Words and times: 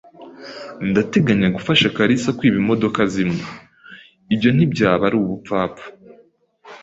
"Ndateganya 0.89 1.47
gufasha 1.55 1.87
kalisa 1.97 2.29
kwiba 2.37 2.57
imodoka 2.63 3.01
zimwe." 3.13 3.41
"Ibyo 4.33 4.49
ntibyaba 4.51 5.03
ari 5.07 5.15
ubupfapfa." 5.21 5.85